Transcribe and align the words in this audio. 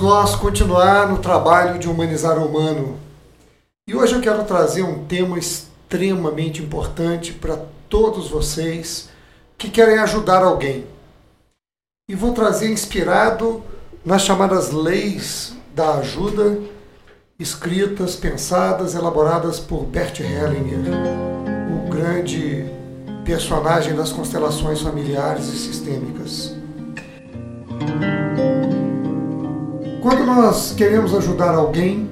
Nós 0.00 0.34
continuar 0.34 1.08
no 1.08 1.18
trabalho 1.18 1.78
de 1.78 1.88
humanizar 1.88 2.38
o 2.38 2.46
humano. 2.46 2.98
E 3.86 3.94
hoje 3.94 4.14
eu 4.14 4.20
quero 4.20 4.44
trazer 4.44 4.82
um 4.82 5.04
tema 5.04 5.38
extremamente 5.38 6.62
importante 6.62 7.32
para 7.32 7.58
todos 7.88 8.28
vocês 8.28 9.10
que 9.58 9.68
querem 9.68 9.98
ajudar 9.98 10.42
alguém. 10.42 10.86
E 12.08 12.14
vou 12.14 12.32
trazer 12.32 12.70
inspirado 12.70 13.62
nas 14.04 14.22
chamadas 14.22 14.70
leis 14.70 15.54
da 15.74 15.96
ajuda, 15.96 16.58
escritas, 17.38 18.16
pensadas, 18.16 18.94
elaboradas 18.94 19.60
por 19.60 19.84
Bert 19.84 20.20
Hellinger, 20.20 20.80
o 21.74 21.90
grande 21.90 22.64
personagem 23.24 23.94
das 23.94 24.12
constelações 24.12 24.80
familiares 24.80 25.46
e 25.48 25.58
sistêmicas. 25.58 26.54
Quando 30.02 30.24
nós 30.24 30.72
queremos 30.72 31.14
ajudar 31.14 31.54
alguém, 31.54 32.08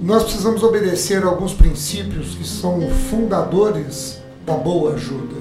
nós 0.00 0.22
precisamos 0.22 0.62
obedecer 0.62 1.24
alguns 1.24 1.52
princípios 1.52 2.36
que 2.36 2.46
são 2.46 2.80
fundadores 3.10 4.22
da 4.46 4.54
boa 4.54 4.94
ajuda. 4.94 5.34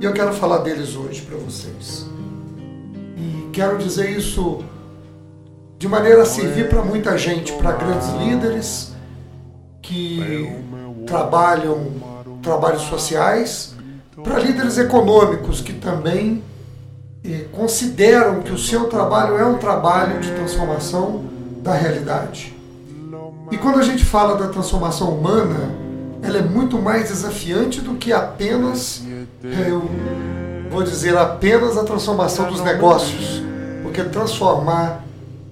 E 0.00 0.04
eu 0.04 0.12
quero 0.12 0.32
falar 0.32 0.58
deles 0.58 0.96
hoje 0.96 1.22
para 1.22 1.36
vocês. 1.36 2.06
E 3.16 3.50
quero 3.52 3.78
dizer 3.78 4.10
isso 4.10 4.64
de 5.78 5.86
maneira 5.86 6.22
a 6.22 6.26
servir 6.26 6.68
para 6.68 6.82
muita 6.82 7.16
gente, 7.16 7.52
para 7.52 7.72
grandes 7.72 8.08
líderes 8.14 8.92
que 9.80 10.52
trabalham 11.06 11.86
trabalhos 12.42 12.82
sociais, 12.82 13.76
para 14.24 14.40
líderes 14.40 14.76
econômicos 14.76 15.60
que 15.60 15.72
também 15.72 16.42
consideram 17.52 18.40
que 18.40 18.52
o 18.52 18.58
seu 18.58 18.84
trabalho 18.84 19.36
é 19.36 19.44
um 19.44 19.58
trabalho 19.58 20.20
de 20.20 20.30
transformação 20.32 21.24
da 21.62 21.74
realidade. 21.74 22.54
E 23.50 23.56
quando 23.56 23.78
a 23.78 23.82
gente 23.82 24.04
fala 24.04 24.36
da 24.36 24.48
transformação 24.48 25.10
humana, 25.10 25.70
ela 26.22 26.38
é 26.38 26.42
muito 26.42 26.78
mais 26.78 27.08
desafiante 27.08 27.80
do 27.80 27.94
que 27.94 28.12
apenas, 28.12 29.02
eu 29.42 29.90
vou 30.70 30.82
dizer, 30.82 31.16
apenas 31.16 31.76
a 31.76 31.84
transformação 31.84 32.48
dos 32.48 32.60
negócios. 32.60 33.42
Porque 33.82 34.04
transformar 34.04 35.04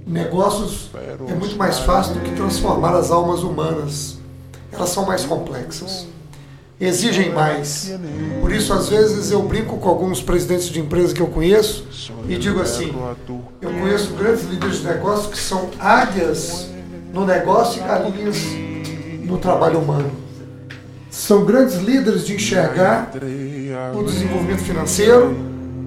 negócios 0.06 0.90
é 1.28 1.34
muito 1.34 1.56
mais 1.56 1.78
fácil 1.78 2.14
do 2.14 2.20
que 2.20 2.32
transformar 2.32 2.94
as 2.94 3.10
almas 3.10 3.40
humanas. 3.40 4.18
Elas 4.72 4.90
são 4.90 5.06
mais 5.06 5.24
complexas 5.24 6.06
exigem 6.80 7.32
mais. 7.32 7.92
Por 8.40 8.52
isso, 8.52 8.72
às 8.72 8.88
vezes, 8.88 9.30
eu 9.30 9.42
brinco 9.42 9.76
com 9.78 9.88
alguns 9.88 10.20
presidentes 10.20 10.68
de 10.68 10.80
empresas 10.80 11.12
que 11.12 11.20
eu 11.20 11.26
conheço 11.28 11.86
e 12.28 12.36
digo 12.36 12.60
assim: 12.60 12.94
eu 13.60 13.70
conheço 13.70 14.12
grandes 14.14 14.44
líderes 14.44 14.78
de 14.78 14.86
negócio 14.86 15.30
que 15.30 15.38
são 15.38 15.70
águias 15.78 16.68
no 17.12 17.24
negócio 17.24 17.82
e 17.82 17.86
galinhas 17.86 18.36
no 19.24 19.38
trabalho 19.38 19.78
humano. 19.78 20.10
São 21.10 21.44
grandes 21.44 21.76
líderes 21.76 22.26
de 22.26 22.34
enxergar 22.34 23.10
o 23.94 24.02
desenvolvimento 24.02 24.60
financeiro, 24.60 25.34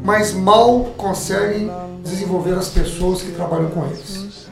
mas 0.04 0.34
mal 0.34 0.86
conseguem 0.98 1.70
desenvolver 2.04 2.54
as 2.54 2.70
pessoas 2.70 3.22
que 3.22 3.32
trabalham 3.32 3.70
com 3.70 3.86
eles. 3.86 4.48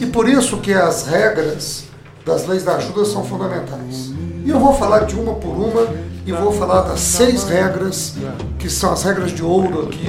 E 0.00 0.06
por 0.06 0.28
isso 0.28 0.58
que 0.58 0.72
as 0.72 1.06
regras 1.06 1.84
das 2.24 2.46
leis 2.46 2.62
da 2.62 2.76
ajuda 2.76 3.04
são 3.04 3.24
fundamentais. 3.24 4.07
E 4.48 4.50
eu 4.50 4.58
vou 4.58 4.72
falar 4.72 5.00
de 5.00 5.14
uma 5.14 5.34
por 5.34 5.50
uma 5.50 5.86
e 6.24 6.32
vou 6.32 6.50
falar 6.50 6.80
das 6.80 7.00
seis 7.00 7.44
regras, 7.44 8.14
que 8.58 8.70
são 8.70 8.90
as 8.90 9.02
regras 9.02 9.30
de 9.30 9.44
ouro 9.44 9.82
aqui, 9.82 10.06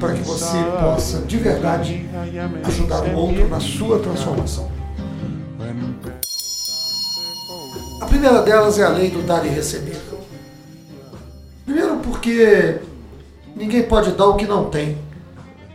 para 0.00 0.14
que 0.14 0.22
você 0.22 0.56
possa 0.80 1.18
de 1.18 1.36
verdade 1.36 2.08
ajudar 2.64 3.02
o 3.02 3.14
outro 3.14 3.46
na 3.46 3.60
sua 3.60 3.98
transformação. 3.98 4.70
A 8.00 8.06
primeira 8.06 8.40
delas 8.40 8.78
é 8.78 8.86
a 8.86 8.88
lei 8.88 9.10
do 9.10 9.20
dar 9.20 9.44
e 9.44 9.50
receber. 9.50 10.00
Primeiro, 11.66 11.98
porque 11.98 12.78
ninguém 13.54 13.82
pode 13.82 14.12
dar 14.12 14.28
o 14.28 14.36
que 14.36 14.46
não 14.46 14.70
tem. 14.70 14.96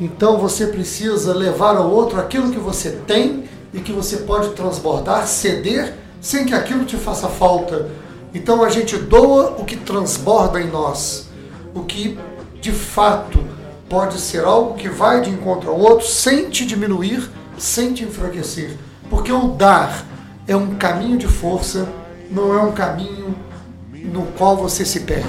Então 0.01 0.39
você 0.39 0.65
precisa 0.65 1.31
levar 1.31 1.77
ao 1.77 1.91
outro 1.91 2.19
aquilo 2.19 2.49
que 2.49 2.59
você 2.59 2.89
tem 3.05 3.43
e 3.71 3.79
que 3.79 3.91
você 3.91 4.17
pode 4.17 4.49
transbordar, 4.55 5.27
ceder 5.27 6.01
sem 6.23 6.45
que 6.45 6.55
aquilo 6.55 6.85
te 6.85 6.95
faça 6.95 7.27
falta. 7.27 7.89
Então 8.33 8.63
a 8.63 8.69
gente 8.69 8.97
doa 8.97 9.57
o 9.59 9.65
que 9.65 9.75
transborda 9.75 10.59
em 10.59 10.71
nós, 10.71 11.27
o 11.75 11.81
que 11.81 12.17
de 12.61 12.71
fato 12.71 13.43
pode 13.89 14.19
ser 14.19 14.45
algo 14.45 14.75
que 14.75 14.87
vai 14.87 15.21
de 15.21 15.29
encontro 15.29 15.69
ao 15.69 15.77
outro 15.77 16.07
sem 16.07 16.49
te 16.49 16.65
diminuir, 16.65 17.29
sem 17.57 17.93
te 17.93 18.05
enfraquecer. 18.05 18.77
Porque 19.09 19.31
o 19.31 19.49
dar 19.49 20.05
é 20.47 20.55
um 20.55 20.75
caminho 20.75 21.17
de 21.17 21.27
força, 21.27 21.87
não 22.31 22.57
é 22.57 22.61
um 22.63 22.71
caminho 22.71 23.35
no 23.91 24.25
qual 24.37 24.55
você 24.55 24.85
se 24.85 25.01
perde. 25.01 25.27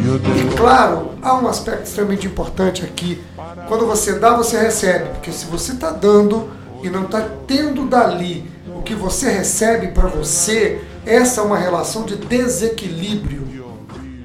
E 0.00 0.56
claro, 0.56 1.10
há 1.20 1.34
um 1.34 1.48
aspecto 1.48 1.84
extremamente 1.84 2.26
importante 2.26 2.84
aqui. 2.84 3.20
Quando 3.66 3.84
você 3.84 4.18
dá, 4.18 4.36
você 4.36 4.58
recebe. 4.58 5.10
Porque 5.10 5.32
se 5.32 5.46
você 5.46 5.72
está 5.72 5.90
dando 5.90 6.48
e 6.82 6.88
não 6.88 7.02
está 7.02 7.26
tendo 7.46 7.86
dali 7.86 8.50
o 8.82 8.84
que 8.84 8.96
você 8.96 9.30
recebe 9.30 9.88
para 9.92 10.08
você, 10.08 10.80
essa 11.06 11.40
é 11.40 11.44
uma 11.44 11.56
relação 11.56 12.02
de 12.02 12.16
desequilíbrio, 12.16 13.46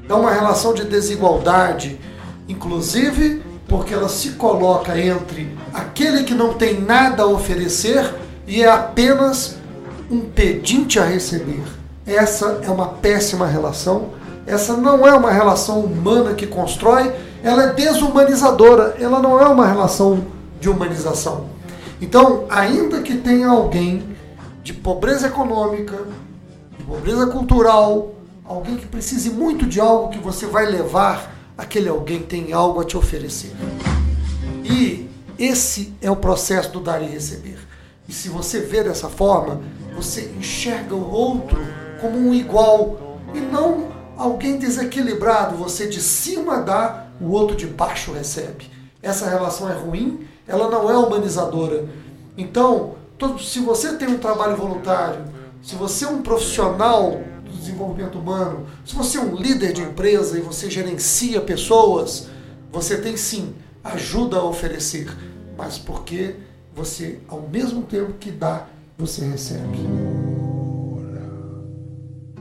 é 0.09 0.13
uma 0.15 0.31
relação 0.31 0.73
de 0.73 0.83
desigualdade, 0.83 1.99
inclusive 2.49 3.43
porque 3.67 3.93
ela 3.93 4.09
se 4.09 4.31
coloca 4.31 4.99
entre 4.99 5.55
aquele 5.71 6.23
que 6.23 6.33
não 6.33 6.55
tem 6.55 6.81
nada 6.81 7.21
a 7.21 7.27
oferecer 7.27 8.15
e 8.47 8.63
é 8.63 8.67
apenas 8.67 9.57
um 10.09 10.21
pedinte 10.21 10.99
a 10.99 11.03
receber. 11.03 11.61
Essa 12.03 12.61
é 12.63 12.69
uma 12.71 12.87
péssima 12.87 13.45
relação. 13.45 14.13
Essa 14.47 14.75
não 14.75 15.05
é 15.05 15.13
uma 15.13 15.29
relação 15.29 15.81
humana 15.81 16.33
que 16.33 16.47
constrói, 16.47 17.13
ela 17.43 17.63
é 17.65 17.73
desumanizadora, 17.73 18.95
ela 18.99 19.19
não 19.19 19.39
é 19.39 19.45
uma 19.45 19.67
relação 19.67 20.25
de 20.59 20.67
humanização. 20.67 21.45
Então, 22.01 22.45
ainda 22.49 23.01
que 23.01 23.17
tenha 23.17 23.49
alguém 23.49 24.16
de 24.67 24.73
pobreza 24.73 25.27
econômica, 25.27 25.95
de 26.77 26.83
pobreza 26.83 27.25
cultural, 27.27 28.15
alguém 28.43 28.75
que 28.75 28.85
precise 28.85 29.29
muito 29.29 29.65
de 29.65 29.79
algo 29.79 30.09
que 30.09 30.19
você 30.19 30.45
vai 30.45 30.65
levar, 30.65 31.33
aquele 31.57 31.87
alguém 31.87 32.21
tem 32.21 32.51
algo 32.51 32.81
a 32.81 32.83
te 32.83 32.97
oferecer. 32.97 33.53
E 34.65 35.09
esse 35.39 35.93
é 36.01 36.11
o 36.11 36.17
processo 36.17 36.69
do 36.73 36.81
dar 36.81 37.01
e 37.01 37.05
receber. 37.05 37.57
E 38.09 38.11
se 38.11 38.27
você 38.27 38.59
vê 38.59 38.83
dessa 38.83 39.07
forma, 39.07 39.61
você 39.95 40.33
enxerga 40.37 40.93
o 40.93 41.11
outro 41.13 41.57
como 42.01 42.17
um 42.17 42.33
igual 42.33 43.21
e 43.33 43.39
não 43.39 43.87
alguém 44.17 44.57
desequilibrado. 44.57 45.55
Você 45.55 45.87
de 45.87 46.01
cima 46.01 46.57
dá, 46.57 47.07
o 47.21 47.31
outro 47.31 47.55
de 47.55 47.67
baixo 47.67 48.11
recebe. 48.11 48.69
Essa 49.01 49.29
relação 49.29 49.69
é 49.69 49.73
ruim, 49.73 50.27
ela 50.45 50.69
não 50.69 50.91
é 50.91 50.97
humanizadora. 50.97 51.87
Então, 52.37 52.97
se 53.39 53.59
você 53.59 53.93
tem 53.93 54.09
um 54.09 54.17
trabalho 54.17 54.55
voluntário, 54.55 55.25
se 55.61 55.75
você 55.75 56.05
é 56.05 56.07
um 56.07 56.21
profissional 56.21 57.19
do 57.43 57.51
desenvolvimento 57.51 58.19
humano, 58.19 58.67
se 58.85 58.95
você 58.95 59.17
é 59.17 59.21
um 59.21 59.35
líder 59.35 59.73
de 59.73 59.81
empresa 59.81 60.37
e 60.37 60.41
você 60.41 60.69
gerencia 60.69 61.41
pessoas, 61.41 62.27
você 62.71 62.97
tem 62.97 63.17
sim 63.17 63.55
ajuda 63.83 64.37
a 64.37 64.43
oferecer, 64.43 65.07
mas 65.57 65.77
porque 65.77 66.35
você, 66.75 67.19
ao 67.27 67.41
mesmo 67.41 67.81
tempo 67.83 68.13
que 68.19 68.29
dá, 68.29 68.67
você 68.97 69.25
recebe. 69.25 69.79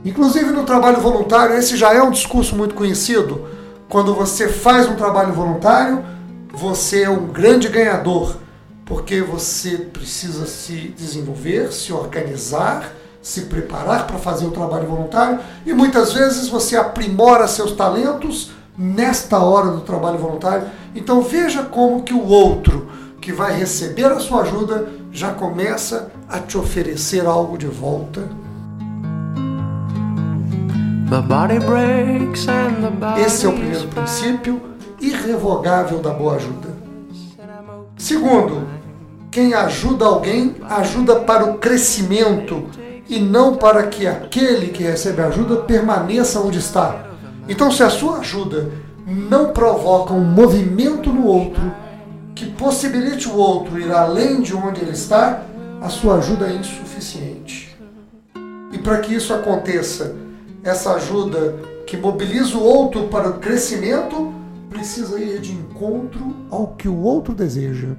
Inclusive 0.05 0.51
no 0.51 0.63
trabalho 0.63 1.01
voluntário, 1.01 1.55
esse 1.55 1.75
já 1.75 1.93
é 1.93 2.01
um 2.01 2.11
discurso 2.11 2.55
muito 2.55 2.75
conhecido. 2.75 3.47
Quando 3.89 4.13
você 4.13 4.47
faz 4.47 4.87
um 4.87 4.95
trabalho 4.95 5.33
voluntário, 5.33 6.03
você 6.53 7.03
é 7.03 7.09
um 7.09 7.27
grande 7.27 7.67
ganhador 7.67 8.37
porque 8.87 9.21
você 9.21 9.77
precisa 9.77 10.47
se 10.47 10.93
desenvolver, 10.97 11.73
se 11.73 11.91
organizar, 11.91 12.93
se 13.21 13.41
preparar 13.41 14.07
para 14.07 14.17
fazer 14.17 14.45
o 14.45 14.51
trabalho 14.51 14.87
voluntário 14.87 15.39
e 15.65 15.73
muitas 15.73 16.13
vezes 16.13 16.47
você 16.47 16.77
aprimora 16.77 17.47
seus 17.47 17.73
talentos 17.73 18.51
nesta 18.77 19.39
hora 19.39 19.71
do 19.71 19.81
trabalho 19.81 20.17
voluntário. 20.17 20.69
Então 20.95 21.21
veja 21.21 21.63
como 21.63 22.03
que 22.03 22.13
o 22.13 22.25
outro 22.25 22.89
que 23.19 23.33
vai 23.33 23.53
receber 23.53 24.05
a 24.05 24.19
sua 24.21 24.43
ajuda 24.43 24.87
já 25.11 25.33
começa 25.33 26.09
a 26.29 26.39
te 26.39 26.57
oferecer 26.57 27.25
algo 27.25 27.57
de 27.57 27.67
volta. 27.67 28.21
Esse 33.25 33.45
é 33.45 33.49
o 33.49 33.53
primeiro 33.53 33.87
princípio 33.89 34.61
irrevogável 35.01 35.99
da 35.99 36.11
boa 36.11 36.35
ajuda. 36.35 36.69
Segundo, 37.97 38.66
quem 39.37 39.53
ajuda 39.53 40.03
alguém 40.03 40.55
ajuda 40.67 41.17
para 41.17 41.45
o 41.45 41.59
crescimento 41.59 42.63
e 43.07 43.19
não 43.19 43.55
para 43.55 43.83
que 43.83 44.07
aquele 44.07 44.69
que 44.69 44.81
recebe 44.81 45.21
ajuda 45.21 45.57
permaneça 45.57 46.39
onde 46.39 46.57
está. 46.57 47.05
Então, 47.47 47.71
se 47.71 47.83
a 47.83 47.89
sua 47.91 48.17
ajuda 48.17 48.71
não 49.05 49.53
provoca 49.53 50.11
um 50.11 50.23
movimento 50.23 51.13
no 51.13 51.27
outro 51.27 51.71
que 52.33 52.47
possibilite 52.47 53.29
o 53.29 53.35
outro 53.35 53.79
ir 53.79 53.91
além 53.91 54.41
de 54.41 54.55
onde 54.55 54.81
ele 54.81 54.93
está, 54.93 55.43
a 55.79 55.87
sua 55.87 56.15
ajuda 56.15 56.47
é 56.47 56.55
insuficiente. 56.55 57.77
E 58.71 58.79
para 58.79 58.97
que 59.01 59.13
isso 59.13 59.31
aconteça, 59.35 60.15
essa 60.63 60.95
ajuda 60.95 61.57
que 61.85 61.95
mobiliza 61.95 62.57
o 62.57 62.63
outro 62.63 63.03
para 63.03 63.29
o 63.29 63.33
crescimento 63.33 64.33
precisa 64.67 65.19
ir 65.19 65.39
de 65.39 65.51
encontro 65.51 66.35
ao 66.49 66.69
que 66.69 66.87
o 66.87 66.97
outro 66.97 67.35
deseja. 67.35 67.89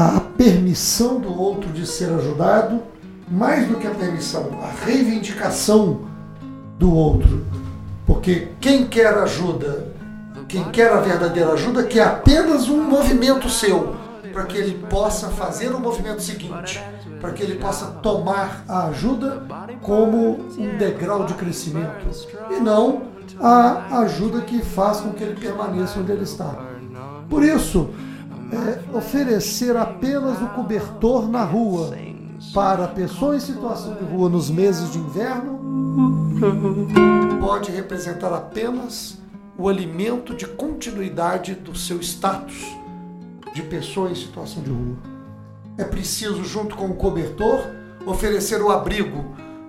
A 0.00 0.20
permissão 0.20 1.18
do 1.18 1.36
outro 1.36 1.72
de 1.72 1.84
ser 1.84 2.08
ajudado, 2.12 2.80
mais 3.28 3.66
do 3.66 3.74
que 3.78 3.86
a 3.88 3.90
permissão, 3.90 4.48
a 4.62 4.84
reivindicação 4.84 6.02
do 6.78 6.94
outro. 6.94 7.44
Porque 8.06 8.46
quem 8.60 8.86
quer 8.86 9.12
ajuda, 9.14 9.92
quem 10.46 10.62
quer 10.70 10.92
a 10.92 11.00
verdadeira 11.00 11.52
ajuda, 11.52 11.82
quer 11.82 12.04
apenas 12.06 12.68
um 12.68 12.80
movimento 12.80 13.50
seu, 13.50 13.96
para 14.32 14.44
que 14.44 14.56
ele 14.56 14.86
possa 14.88 15.30
fazer 15.30 15.74
o 15.74 15.80
movimento 15.80 16.22
seguinte, 16.22 16.80
para 17.20 17.32
que 17.32 17.42
ele 17.42 17.56
possa 17.56 17.86
tomar 17.86 18.62
a 18.68 18.86
ajuda 18.86 19.42
como 19.82 20.46
um 20.56 20.78
degrau 20.78 21.26
de 21.26 21.34
crescimento 21.34 22.06
e 22.52 22.60
não 22.60 23.02
a 23.40 23.98
ajuda 24.02 24.42
que 24.42 24.62
faz 24.62 25.00
com 25.00 25.10
que 25.10 25.24
ele 25.24 25.40
permaneça 25.40 25.98
onde 25.98 26.12
ele 26.12 26.22
está. 26.22 26.54
Por 27.28 27.42
isso, 27.42 27.90
é, 28.52 28.96
oferecer 28.96 29.76
apenas 29.76 30.40
o 30.40 30.48
cobertor 30.48 31.28
na 31.28 31.44
rua 31.44 31.94
para 32.54 32.88
pessoas 32.88 33.42
em 33.42 33.52
situação 33.52 33.94
de 33.94 34.04
rua 34.04 34.28
nos 34.28 34.48
meses 34.50 34.90
de 34.92 34.98
inverno 34.98 35.58
pode 37.40 37.70
representar 37.70 38.32
apenas 38.32 39.18
o 39.56 39.68
alimento 39.68 40.34
de 40.34 40.46
continuidade 40.46 41.54
do 41.54 41.76
seu 41.76 42.00
status 42.00 42.64
de 43.52 43.62
pessoa 43.62 44.10
em 44.10 44.14
situação 44.14 44.62
de 44.62 44.70
rua. 44.70 44.96
É 45.76 45.84
preciso, 45.84 46.44
junto 46.44 46.76
com 46.76 46.86
o 46.86 46.94
cobertor, 46.94 47.60
oferecer 48.06 48.62
o 48.62 48.70
abrigo, 48.70 49.24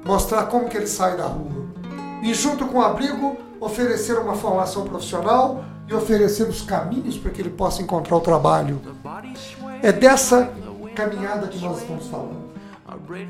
mostrar 0.05 0.45
como 0.45 0.69
que 0.69 0.77
ele 0.77 0.87
sai 0.87 1.17
da 1.17 1.25
rua. 1.25 1.67
E 2.21 2.33
junto 2.33 2.67
com 2.67 2.79
o 2.79 2.83
abrigo, 2.83 3.37
oferecer 3.59 4.17
uma 4.19 4.35
formação 4.35 4.85
profissional 4.85 5.63
e 5.89 5.93
oferecer 5.93 6.47
os 6.47 6.61
caminhos 6.61 7.17
para 7.17 7.31
que 7.31 7.41
ele 7.41 7.49
possa 7.49 7.81
encontrar 7.81 8.17
o 8.17 8.21
trabalho. 8.21 8.79
É 9.81 9.91
dessa 9.91 10.51
caminhada 10.95 11.47
que 11.47 11.59
nós 11.59 11.81
estamos 11.81 12.07
falando. 12.07 12.49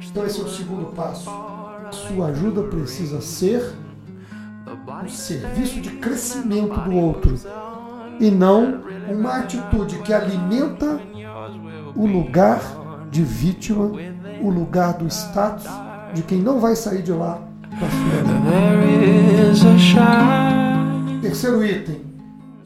Então 0.08 0.26
esse 0.26 0.40
é 0.40 0.44
o 0.44 0.50
segundo 0.50 0.88
passo. 0.94 1.30
Sua 1.92 2.28
ajuda 2.28 2.64
precisa 2.64 3.22
ser 3.22 3.74
um 5.04 5.10
serviço 5.10 5.80
de 5.80 5.90
crescimento 5.92 6.80
do 6.82 6.96
outro 6.96 7.36
e 8.20 8.30
não 8.30 8.82
uma 9.10 9.38
atitude 9.38 10.00
que 10.00 10.14
alimenta 10.14 11.00
o 11.96 12.06
lugar 12.06 12.62
de 13.10 13.24
vítima, 13.24 13.92
o 14.42 14.50
lugar 14.50 14.94
do 14.94 15.08
status 15.08 15.68
de 16.14 16.22
quem 16.24 16.40
não 16.40 16.60
vai 16.60 16.76
sair 16.76 17.02
de 17.02 17.12
lá 17.12 17.42
com 17.80 17.86
a 17.86 17.90
sua 17.90 18.24
Terceiro 21.22 21.66
item, 21.66 22.09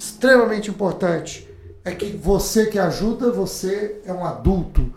extremamente 0.04 0.70
importante, 0.70 1.50
é 1.86 1.92
que 1.92 2.16
você 2.18 2.66
que 2.66 2.80
ajuda, 2.80 3.32
você 3.32 4.02
é 4.06 4.14
um 4.14 4.26
adulto 4.26 4.94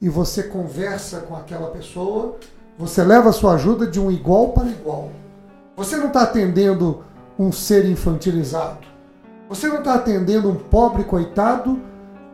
e 0.00 0.08
você 0.08 0.42
conversa 0.42 1.20
com 1.20 1.34
aquela 1.34 1.70
pessoa, 1.70 2.36
você 2.78 3.02
leva 3.02 3.30
a 3.30 3.32
sua 3.32 3.54
ajuda 3.54 3.86
de 3.86 4.00
um 4.00 4.10
igual 4.10 4.50
para 4.50 4.68
igual. 4.68 5.10
Você 5.76 5.96
não 5.96 6.08
está 6.08 6.22
atendendo 6.22 7.02
um 7.38 7.50
ser 7.50 7.84
infantilizado. 7.86 8.86
Você 9.48 9.66
não 9.66 9.78
está 9.78 9.94
atendendo 9.94 10.50
um 10.50 10.56
pobre 10.56 11.04
coitado 11.04 11.80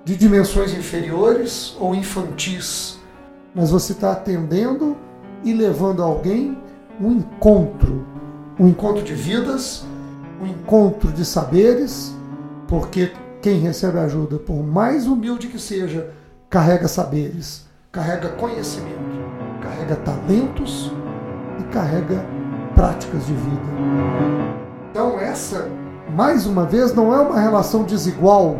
de 0.05 0.17
dimensões 0.17 0.73
inferiores 0.73 1.77
ou 1.79 1.95
infantis. 1.95 2.99
Mas 3.55 3.71
você 3.71 3.93
está 3.93 4.13
atendendo 4.13 4.97
e 5.45 5.53
levando 5.53 6.03
alguém 6.03 6.59
um 7.01 7.13
encontro 7.13 8.17
um 8.59 8.69
encontro 8.69 9.03
de 9.03 9.15
vidas, 9.15 9.85
um 10.41 10.47
encontro 10.47 11.13
de 11.13 11.25
saberes, 11.25 12.16
porque 12.69 13.13
quem 13.41 13.59
recebe 13.59 13.99
ajuda, 13.99 14.39
por 14.39 14.63
mais 14.63 15.07
humilde 15.07 15.47
que 15.49 15.59
seja, 15.59 16.11
carrega 16.51 16.89
saberes, 16.89 17.67
carrega 17.93 18.31
conhecimento, 18.31 18.97
carrega 19.63 19.97
talentos 19.97 20.93
e 21.61 21.65
carrega 21.65 22.25
práticas 22.75 23.27
de 23.27 23.33
vida. 23.33 23.63
Então, 24.91 25.19
essa, 25.21 25.69
mais 26.15 26.47
uma 26.47 26.65
vez, 26.65 26.95
não 26.95 27.15
é 27.15 27.21
uma 27.21 27.41
relação 27.41 27.85
desigual 27.85 28.57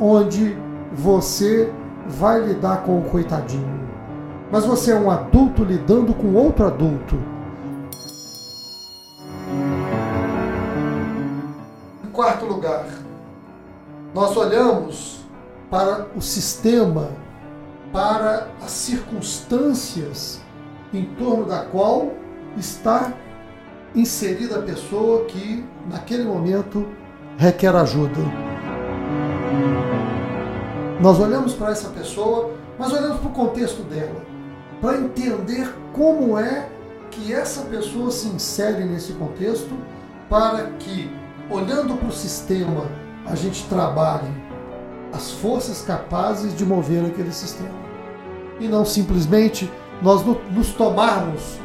onde 0.00 0.56
você 0.92 1.72
vai 2.06 2.40
lidar 2.40 2.84
com 2.84 3.00
o 3.00 3.04
coitadinho, 3.04 3.88
mas 4.50 4.64
você 4.64 4.92
é 4.92 4.94
um 4.94 5.10
adulto 5.10 5.64
lidando 5.64 6.14
com 6.14 6.34
outro 6.34 6.66
adulto. 6.66 7.16
Em 12.04 12.10
quarto 12.10 12.46
lugar, 12.46 12.86
nós 14.18 14.36
olhamos 14.36 15.20
para 15.70 16.08
o 16.16 16.20
sistema, 16.20 17.08
para 17.92 18.48
as 18.60 18.72
circunstâncias 18.72 20.40
em 20.92 21.04
torno 21.14 21.44
da 21.44 21.60
qual 21.66 22.10
está 22.56 23.12
inserida 23.94 24.58
a 24.58 24.62
pessoa 24.62 25.24
que, 25.26 25.64
naquele 25.88 26.24
momento, 26.24 26.84
requer 27.36 27.76
ajuda. 27.76 28.18
Nós 31.00 31.20
olhamos 31.20 31.54
para 31.54 31.70
essa 31.70 31.90
pessoa, 31.90 32.50
mas 32.76 32.92
olhamos 32.92 33.20
para 33.20 33.28
o 33.28 33.32
contexto 33.32 33.84
dela, 33.84 34.20
para 34.80 34.98
entender 34.98 35.72
como 35.92 36.36
é 36.36 36.68
que 37.12 37.32
essa 37.32 37.66
pessoa 37.66 38.10
se 38.10 38.26
insere 38.26 38.82
nesse 38.82 39.12
contexto, 39.12 39.76
para 40.28 40.72
que, 40.80 41.08
olhando 41.48 41.96
para 41.96 42.08
o 42.08 42.12
sistema, 42.12 42.84
a 43.30 43.34
gente 43.34 43.64
trabalhe 43.68 44.28
as 45.12 45.30
forças 45.30 45.82
capazes 45.82 46.56
de 46.56 46.64
mover 46.64 47.04
aquele 47.04 47.32
sistema. 47.32 47.74
E 48.58 48.66
não 48.66 48.84
simplesmente 48.84 49.70
nós 50.02 50.24
nos 50.50 50.72
tomarmos 50.72 51.58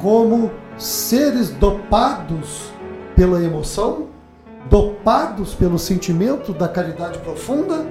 como 0.00 0.50
seres 0.76 1.50
dopados 1.50 2.70
pela 3.14 3.42
emoção, 3.42 4.08
dopados 4.68 5.54
pelo 5.54 5.78
sentimento 5.78 6.52
da 6.52 6.68
caridade 6.68 7.18
profunda, 7.20 7.86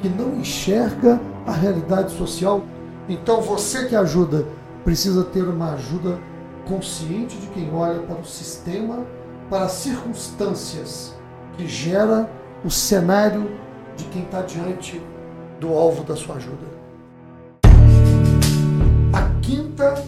que 0.00 0.08
não 0.08 0.34
enxerga 0.34 1.20
a 1.46 1.52
realidade 1.52 2.12
social. 2.12 2.62
Então 3.08 3.40
você 3.40 3.86
que 3.86 3.94
ajuda 3.94 4.46
precisa 4.82 5.24
ter 5.24 5.44
uma 5.44 5.72
ajuda 5.74 6.18
consciente 6.66 7.36
de 7.36 7.46
quem 7.48 7.72
olha 7.72 8.00
para 8.00 8.20
o 8.20 8.24
sistema, 8.24 9.04
para 9.48 9.64
as 9.64 9.72
circunstâncias 9.72 11.14
que 11.56 11.66
gera 11.66 12.28
o 12.64 12.70
cenário 12.70 13.50
de 13.96 14.04
quem 14.04 14.22
está 14.22 14.40
diante 14.40 15.00
do 15.60 15.68
alvo 15.74 16.02
da 16.02 16.16
sua 16.16 16.36
ajuda. 16.36 16.66
A 19.12 19.40
quinta 19.40 20.02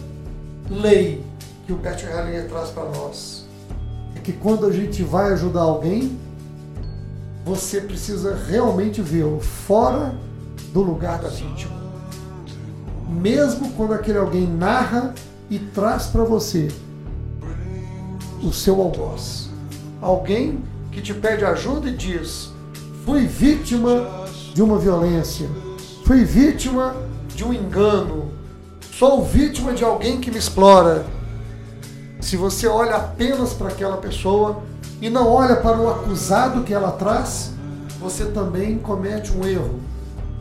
lei 0.69 1.23
que 1.65 1.71
o 1.71 1.77
Bert 1.77 2.03
Hellinger 2.03 2.49
traz 2.49 2.69
para 2.71 2.85
nós 2.85 3.45
é 4.15 4.19
que 4.19 4.33
quando 4.33 4.65
a 4.65 4.71
gente 4.71 5.03
vai 5.03 5.31
ajudar 5.33 5.61
alguém, 5.61 6.17
você 7.45 7.79
precisa 7.79 8.35
realmente 8.35 9.01
vê-lo 9.01 9.39
fora 9.39 10.15
do 10.73 10.81
lugar 10.81 11.19
da 11.19 11.29
vítima. 11.29 11.77
Mesmo 13.07 13.71
quando 13.73 13.93
aquele 13.93 14.17
alguém 14.17 14.47
narra 14.47 15.13
e 15.49 15.59
traz 15.59 16.07
para 16.07 16.23
você 16.23 16.69
o 18.43 18.51
seu 18.51 18.81
algoz. 18.81 19.49
Alguém 20.01 20.61
que 20.97 21.01
te 21.03 21.13
pede 21.13 21.45
ajuda 21.45 21.89
e 21.89 21.95
diz: 21.95 22.51
Fui 23.05 23.27
vítima 23.27 24.25
de 24.51 24.63
uma 24.63 24.79
violência, 24.79 25.47
fui 26.03 26.25
vítima 26.25 26.95
de 27.35 27.43
um 27.43 27.53
engano, 27.53 28.31
sou 28.91 29.23
vítima 29.23 29.73
de 29.73 29.83
alguém 29.83 30.19
que 30.19 30.31
me 30.31 30.39
explora. 30.39 31.05
Se 32.19 32.35
você 32.35 32.65
olha 32.67 32.95
apenas 32.95 33.53
para 33.53 33.67
aquela 33.67 33.97
pessoa, 33.97 34.63
e 34.99 35.07
não 35.07 35.27
olha 35.27 35.57
para 35.57 35.77
o 35.79 35.87
acusado 35.87 36.63
que 36.63 36.73
ela 36.73 36.91
traz, 36.91 37.51
você 37.99 38.25
também 38.25 38.79
comete 38.79 39.31
um 39.31 39.45
erro, 39.45 39.79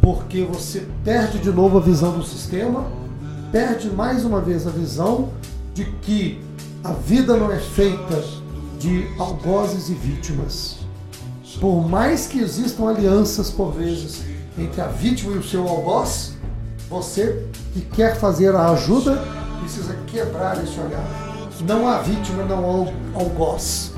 porque 0.01 0.43
você 0.43 0.89
perde 1.05 1.39
de 1.39 1.51
novo 1.51 1.77
a 1.77 1.83
visão 1.83 2.13
do 2.13 2.25
sistema, 2.25 2.87
perde 3.53 3.91
mais 3.91 4.25
uma 4.25 4.41
vez 4.41 4.67
a 4.67 4.71
visão 4.71 5.29
de 5.75 5.85
que 5.85 6.43
a 6.83 6.93
vida 6.93 7.37
não 7.37 7.53
é 7.53 7.59
feita 7.59 8.46
de 8.79 9.09
algozes 9.19 9.89
e 9.89 9.95
vítimas. 9.95 10.77
Por 11.61 11.89
mais 11.89 12.27
que 12.27 12.39
existam 12.39 12.89
alianças 12.89 13.51
por 13.51 13.73
vezes 13.73 14.23
entre 14.59 14.81
a 14.81 14.87
vítima 14.87 15.35
e 15.35 15.39
o 15.39 15.43
seu 15.43 15.67
algoz, 15.67 16.35
você 16.89 17.47
que 17.73 17.81
quer 17.81 18.17
fazer 18.19 18.55
a 18.55 18.71
ajuda 18.71 19.23
precisa 19.61 19.95
quebrar 20.07 20.63
esse 20.63 20.79
olhar. 20.79 21.05
Não 21.67 21.89
a 21.89 21.99
vítima, 21.99 22.45
não 22.45 22.65
ao 22.65 22.93
algoz. 23.15 23.93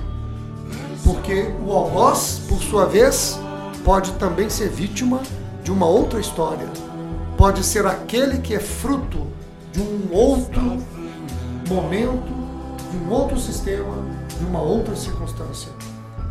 Porque 1.05 1.51
o 1.67 1.73
algoz, 1.73 2.43
por 2.49 2.63
sua 2.63 2.87
vez, 2.87 3.39
pode 3.85 4.13
também 4.13 4.49
ser 4.49 4.69
vítima 4.69 5.21
de 5.65 5.71
uma 5.71 5.87
outra 5.87 6.21
história. 6.21 6.69
Pode 7.37 7.65
ser 7.65 7.87
aquele 7.87 8.39
que 8.39 8.55
é 8.55 8.61
fruto 8.61 9.27
de 9.73 9.81
um 9.81 10.09
outro 10.13 10.79
momento, 11.69 12.33
de 12.91 12.97
um 12.97 13.11
outro 13.11 13.39
sistema, 13.39 13.95
de 14.39 14.45
uma 14.45 14.61
outra 14.61 14.95
circunstância. 14.95 15.71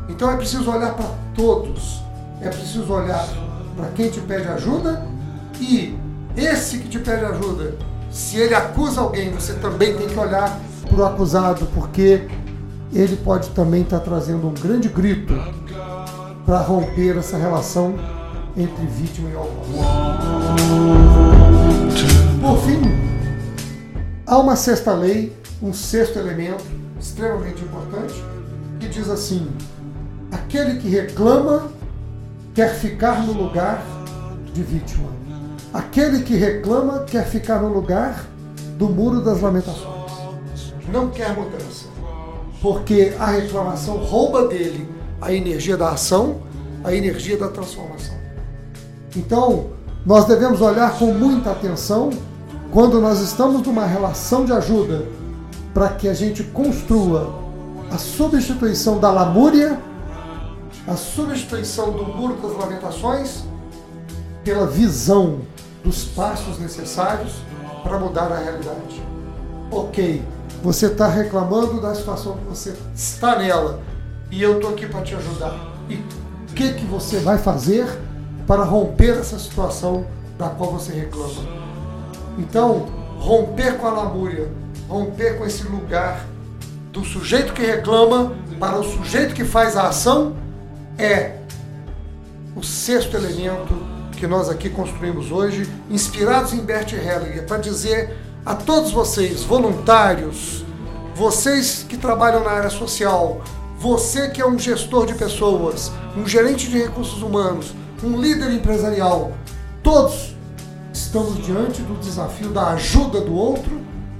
Então 0.09 0.31
é 0.31 0.37
preciso 0.37 0.71
olhar 0.71 0.93
para 0.93 1.09
todos, 1.35 2.01
é 2.41 2.49
preciso 2.49 2.91
olhar 2.91 3.27
para 3.75 3.87
quem 3.89 4.09
te 4.09 4.21
pede 4.21 4.47
ajuda 4.47 5.05
e 5.59 5.97
esse 6.35 6.77
que 6.77 6.87
te 6.87 6.99
pede 6.99 7.25
ajuda, 7.25 7.75
se 8.11 8.37
ele 8.37 8.53
acusa 8.53 9.01
alguém, 9.01 9.31
você 9.31 9.53
também 9.53 9.95
tem 9.95 10.07
que 10.07 10.17
olhar 10.17 10.59
para 10.87 10.97
o 10.97 11.05
acusado, 11.05 11.67
porque 11.73 12.27
ele 12.93 13.17
pode 13.17 13.49
também 13.49 13.81
estar 13.81 13.99
trazendo 13.99 14.47
um 14.47 14.53
grande 14.53 14.87
grito 14.87 15.33
para 16.45 16.59
romper 16.59 17.17
essa 17.17 17.37
relação 17.37 17.95
entre 18.55 18.85
vítima 18.85 19.29
e 19.29 19.35
algoz. 19.35 19.57
Por 22.41 22.57
fim, 22.59 22.81
há 24.25 24.37
uma 24.37 24.55
sexta 24.55 24.93
lei, 24.93 25.35
um 25.61 25.73
sexto 25.73 26.17
elemento 26.17 26.63
extremamente 26.99 27.63
importante, 27.63 28.13
que 28.79 28.87
diz 28.87 29.09
assim: 29.09 29.47
aquele 30.31 30.79
que 30.79 30.89
reclama 30.89 31.71
quer 32.53 32.75
ficar 32.75 33.23
no 33.23 33.33
lugar 33.33 33.83
de 34.53 34.63
vítima. 34.63 35.09
Aquele 35.73 36.23
que 36.23 36.35
reclama 36.35 36.99
quer 37.03 37.27
ficar 37.27 37.61
no 37.61 37.71
lugar 37.71 38.25
do 38.77 38.89
muro 38.89 39.21
das 39.21 39.41
lamentações. 39.41 40.11
Não 40.91 41.09
quer 41.09 41.35
mudança. 41.35 41.87
Porque 42.61 43.13
a 43.19 43.27
reclamação 43.27 43.97
rouba 43.97 44.47
dele 44.47 44.89
a 45.21 45.33
energia 45.33 45.75
da 45.75 45.89
ação, 45.89 46.41
a 46.83 46.93
energia 46.93 47.37
da 47.37 47.47
transformação. 47.49 48.15
Então, 49.15 49.67
nós 50.05 50.25
devemos 50.25 50.61
olhar 50.61 50.97
com 50.97 51.13
muita 51.13 51.51
atenção 51.51 52.09
quando 52.71 53.01
nós 53.01 53.19
estamos 53.19 53.61
numa 53.61 53.85
relação 53.85 54.45
de 54.45 54.53
ajuda 54.53 55.05
para 55.77 55.89
que 55.89 56.07
a 56.09 56.13
gente 56.15 56.43
construa 56.43 57.35
a 57.91 57.99
substituição 57.99 58.99
da 58.99 59.11
lamúria, 59.11 59.79
a 60.87 60.95
substituição 60.95 61.91
do 61.91 62.03
muro 62.03 62.35
das 62.41 62.57
lamentações 62.57 63.43
pela 64.43 64.65
visão 64.65 65.41
dos 65.83 66.03
passos 66.03 66.57
necessários 66.57 67.33
para 67.83 67.99
mudar 67.99 68.31
a 68.31 68.39
realidade. 68.39 69.03
Ok, 69.69 70.23
você 70.63 70.87
está 70.87 71.07
reclamando 71.07 71.79
da 71.79 71.93
situação 71.93 72.37
que 72.37 72.45
você 72.45 72.75
está 72.95 73.37
nela 73.37 73.79
e 74.31 74.41
eu 74.41 74.55
estou 74.55 74.71
aqui 74.71 74.87
para 74.87 75.03
te 75.03 75.13
ajudar. 75.13 75.75
E 75.87 75.93
o 75.93 76.53
que, 76.55 76.73
que 76.73 76.85
você 76.85 77.19
vai 77.19 77.37
fazer 77.37 77.87
para 78.47 78.63
romper 78.63 79.19
essa 79.19 79.37
situação 79.37 80.07
da 80.39 80.49
qual 80.49 80.71
você 80.71 80.91
reclama? 80.91 81.45
Então, 82.39 82.87
romper 83.19 83.77
com 83.77 83.85
a 83.85 83.91
lamúria, 83.91 84.49
romper 84.87 85.37
com 85.37 85.45
esse 85.45 85.63
lugar 85.63 86.25
do 86.91 87.03
sujeito 87.03 87.53
que 87.53 87.61
reclama 87.61 88.35
para 88.59 88.79
o 88.79 88.83
sujeito 88.83 89.35
que 89.35 89.43
faz 89.43 89.75
a 89.75 89.89
ação 89.89 90.35
é 90.97 91.37
o 92.55 92.63
sexto 92.63 93.15
elemento 93.15 93.75
que 94.13 94.25
nós 94.25 94.49
aqui 94.49 94.69
construímos 94.69 95.31
hoje, 95.31 95.71
inspirados 95.91 96.53
em 96.53 96.57
Bert 96.57 96.91
Hellinger, 96.91 97.45
para 97.45 97.57
dizer 97.57 98.17
a 98.43 98.55
todos 98.55 98.91
vocês, 98.91 99.43
voluntários, 99.43 100.65
vocês 101.13 101.85
que 101.87 101.97
trabalham 101.97 102.43
na 102.43 102.49
área 102.49 102.69
social, 102.69 103.43
você 103.77 104.29
que 104.29 104.41
é 104.41 104.47
um 104.47 104.57
gestor 104.57 105.05
de 105.05 105.13
pessoas, 105.13 105.91
um 106.17 106.25
gerente 106.25 106.67
de 106.67 106.79
recursos 106.79 107.21
humanos, 107.21 107.75
um 108.03 108.19
líder 108.19 108.51
empresarial, 108.51 109.33
todos 109.83 110.35
estamos 110.91 111.45
diante 111.45 111.83
do 111.83 111.99
desafio 111.99 112.49
da 112.49 112.69
ajuda 112.69 113.21
do 113.21 113.35
outro 113.35 113.79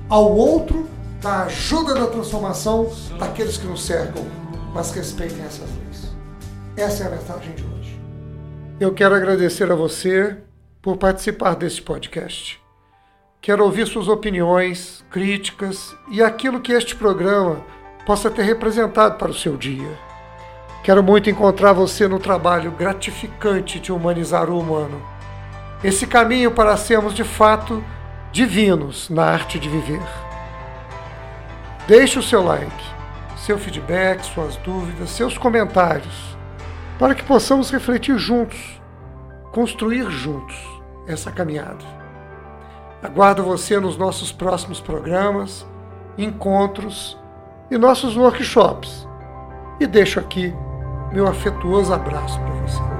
ao 0.09 0.31
outro, 0.35 0.87
da 1.21 1.43
ajuda 1.43 1.93
da 1.95 2.07
transformação 2.07 2.89
daqueles 3.19 3.57
que 3.57 3.67
nos 3.67 3.85
cercam, 3.85 4.25
mas 4.73 4.91
respeitem 4.91 5.43
essas 5.43 5.69
leis. 5.77 6.15
Essa 6.77 7.03
é 7.03 7.07
a 7.07 7.09
mensagem 7.09 7.53
de 7.55 7.63
hoje. 7.63 7.99
Eu 8.79 8.93
quero 8.93 9.15
agradecer 9.15 9.69
a 9.71 9.75
você 9.75 10.37
por 10.81 10.97
participar 10.97 11.55
deste 11.55 11.81
podcast. 11.81 12.61
Quero 13.41 13.63
ouvir 13.63 13.87
suas 13.87 14.07
opiniões, 14.07 15.03
críticas 15.09 15.95
e 16.11 16.21
aquilo 16.21 16.61
que 16.61 16.71
este 16.71 16.95
programa 16.95 17.61
possa 18.05 18.29
ter 18.29 18.43
representado 18.43 19.17
para 19.17 19.31
o 19.31 19.33
seu 19.33 19.57
dia. 19.57 19.97
Quero 20.83 21.03
muito 21.03 21.29
encontrar 21.29 21.73
você 21.73 22.07
no 22.07 22.19
trabalho 22.19 22.71
gratificante 22.71 23.79
de 23.79 23.91
humanizar 23.91 24.49
o 24.49 24.59
humano. 24.59 25.01
Esse 25.83 26.07
caminho 26.07 26.51
para 26.51 26.77
sermos 26.77 27.13
de 27.13 27.23
fato 27.23 27.83
divinos 28.37 29.09
na 29.09 29.23
arte 29.23 29.57
de 29.57 29.67
viver. 29.67 29.99
Deixe 31.87 32.19
o 32.19 32.21
seu 32.21 32.43
like, 32.43 32.83
seu 33.35 33.57
feedback, 33.57 34.23
suas 34.23 34.55
dúvidas, 34.57 35.09
seus 35.09 35.39
comentários 35.39 36.37
para 36.99 37.15
que 37.15 37.23
possamos 37.23 37.71
refletir 37.71 38.15
juntos, 38.19 38.79
construir 39.51 40.07
juntos 40.11 40.55
essa 41.07 41.31
caminhada. 41.31 41.83
Aguardo 43.01 43.41
você 43.41 43.79
nos 43.79 43.97
nossos 43.97 44.31
próximos 44.31 44.79
programas, 44.79 45.65
encontros 46.15 47.17
e 47.71 47.77
nossos 47.77 48.15
workshops. 48.15 49.07
E 49.79 49.87
deixo 49.87 50.19
aqui 50.19 50.53
meu 51.11 51.27
afetuoso 51.27 51.91
abraço 51.91 52.39
para 52.39 52.53
você. 52.53 52.96